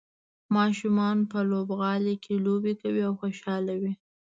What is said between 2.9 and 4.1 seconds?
او خوشحاله وي.